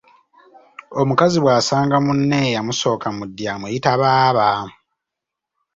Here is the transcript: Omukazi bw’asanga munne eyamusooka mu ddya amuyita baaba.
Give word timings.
Omukazi 1.01 1.37
bw’asanga 1.43 1.95
munne 2.05 2.37
eyamusooka 2.49 3.07
mu 3.17 3.23
ddya 3.29 3.49
amuyita 3.55 3.91
baaba. 4.01 4.49